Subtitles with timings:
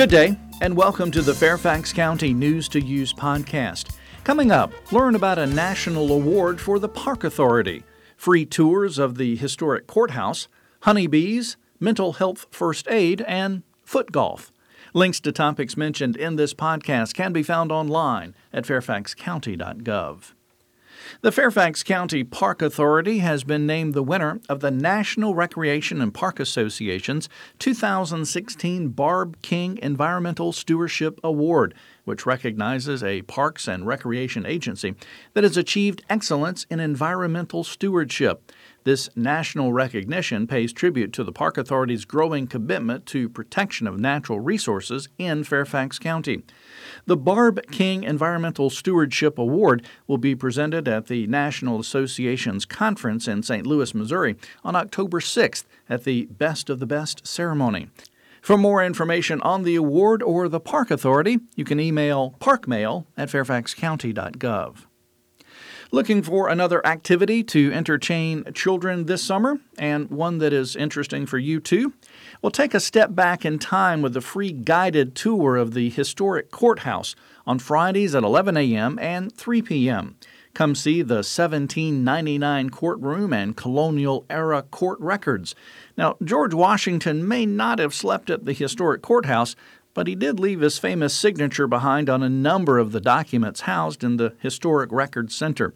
[0.00, 3.94] Good day, and welcome to the Fairfax County News to Use podcast.
[4.24, 7.84] Coming up, learn about a national award for the Park Authority,
[8.16, 10.48] free tours of the historic courthouse,
[10.84, 14.50] honeybees, mental health first aid, and foot golf.
[14.94, 20.32] Links to topics mentioned in this podcast can be found online at fairfaxcounty.gov.
[21.22, 26.12] The Fairfax County Park Authority has been named the winner of the National Recreation and
[26.12, 27.28] Park Association's
[27.58, 34.94] 2016 Barb King Environmental Stewardship Award, which recognizes a parks and recreation agency
[35.34, 38.52] that has achieved excellence in environmental stewardship.
[38.84, 44.40] This national recognition pays tribute to the Park Authority's growing commitment to protection of natural
[44.40, 46.44] resources in Fairfax County.
[47.04, 53.42] The Barb King Environmental Stewardship Award will be presented at the National Association's conference in
[53.42, 53.66] St.
[53.66, 57.88] Louis, Missouri on October 6th at the Best of the Best ceremony.
[58.40, 63.28] For more information on the award or the Park Authority, you can email parkmail at
[63.28, 64.86] fairfaxcounty.gov.
[65.92, 71.36] Looking for another activity to entertain children this summer, and one that is interesting for
[71.36, 71.94] you too?
[72.40, 76.52] We'll take a step back in time with a free guided tour of the historic
[76.52, 79.00] courthouse on Fridays at 11 a.m.
[79.00, 80.16] and 3 p.m.
[80.54, 85.56] Come see the 1799 courtroom and colonial era court records.
[85.96, 89.56] Now, George Washington may not have slept at the historic courthouse,
[90.00, 94.02] but he did leave his famous signature behind on a number of the documents housed
[94.02, 95.74] in the Historic Records Center.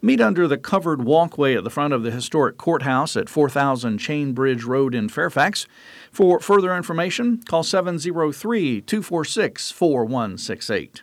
[0.00, 4.32] Meet under the covered walkway at the front of the historic courthouse at 4000 Chain
[4.32, 5.66] Bridge Road in Fairfax.
[6.12, 11.02] For further information, call 703 246 4168.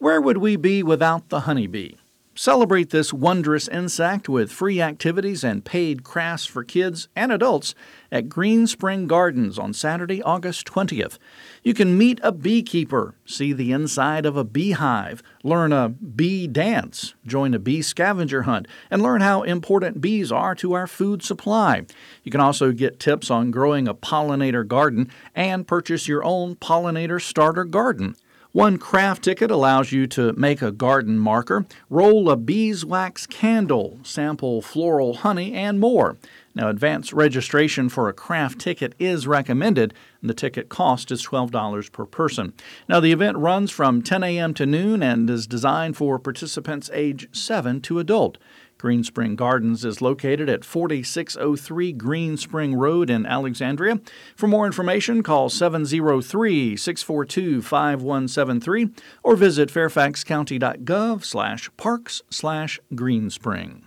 [0.00, 1.92] Where would we be without the honeybee?
[2.40, 7.74] Celebrate this wondrous insect with free activities and paid crafts for kids and adults
[8.10, 11.18] at Green Spring Gardens on Saturday, August 20th.
[11.62, 17.12] You can meet a beekeeper, see the inside of a beehive, learn a bee dance,
[17.26, 21.84] join a bee scavenger hunt, and learn how important bees are to our food supply.
[22.24, 27.20] You can also get tips on growing a pollinator garden and purchase your own pollinator
[27.20, 28.16] starter garden.
[28.52, 34.60] One craft ticket allows you to make a garden marker, roll a beeswax candle, sample
[34.60, 36.16] floral honey, and more.
[36.52, 41.92] Now, advance registration for a craft ticket is recommended, and the ticket cost is $12
[41.92, 42.52] per person.
[42.88, 44.52] Now, the event runs from 10 a.m.
[44.54, 48.36] to noon and is designed for participants age 7 to adult.
[48.80, 54.00] Green Spring Gardens is located at 4603 Green Spring Road in Alexandria.
[54.34, 58.88] For more information, call 703 642 5173
[59.22, 63.82] or visit fairfaxcounty.gov slash parks slash greenspring.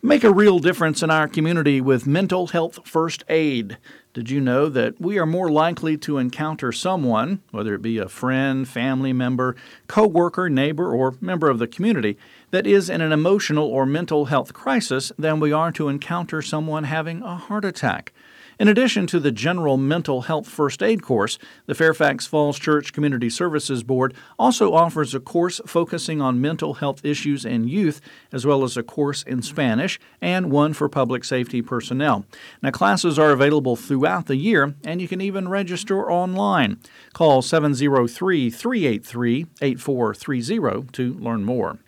[0.00, 3.78] Make a real difference in our community with mental health first aid.
[4.14, 8.08] Did you know that we are more likely to encounter someone, whether it be a
[8.08, 9.54] friend, family member,
[9.86, 12.16] coworker, neighbor, or member of the community,
[12.50, 16.84] that is in an emotional or mental health crisis than we are to encounter someone
[16.84, 18.12] having a heart attack?
[18.58, 23.30] In addition to the general mental health first aid course, the Fairfax Falls Church Community
[23.30, 28.00] Services Board also offers a course focusing on mental health issues in youth,
[28.32, 32.24] as well as a course in Spanish and one for public safety personnel.
[32.60, 36.78] Now, classes are available throughout the year, and you can even register online.
[37.14, 41.78] Call 703 383 8430 to learn more.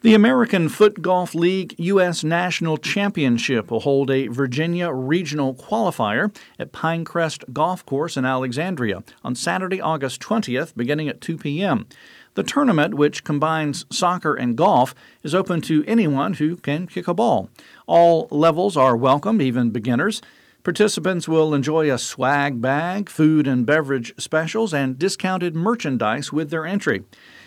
[0.00, 2.24] The American Foot Golf League U.S.
[2.24, 9.34] National Championship will hold a Virginia Regional Qualifier at Pinecrest Golf Course in Alexandria on
[9.34, 11.86] Saturday, August 20th, beginning at 2 p.m.
[12.34, 17.14] The tournament, which combines soccer and golf, is open to anyone who can kick a
[17.14, 17.50] ball.
[17.86, 20.22] All levels are welcome, even beginners.
[20.64, 26.64] Participants will enjoy a swag bag, food and beverage specials, and discounted merchandise with their
[26.64, 27.02] entry.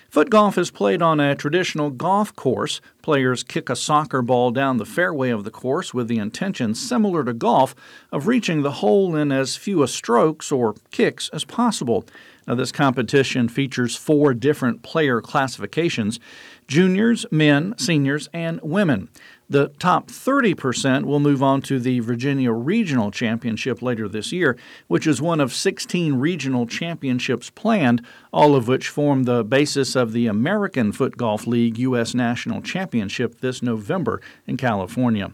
[0.10, 2.82] Foot golf is played on a traditional golf course.
[3.02, 7.24] Players kick a soccer ball down the fairway of the course with the intention, similar
[7.24, 7.74] to golf,
[8.12, 12.06] of reaching the hole in as few strokes or kicks as possible.
[12.48, 16.20] Now, this competition features four different player classifications
[16.68, 19.10] juniors, men, seniors, and women.
[19.48, 24.58] The top 30% will move on to the Virginia Regional Championship later this year,
[24.88, 28.04] which is one of 16 regional championships planned,
[28.34, 32.16] all of which form the basis of the American Foot Golf League U.S.
[32.16, 35.32] National Championship this November in California.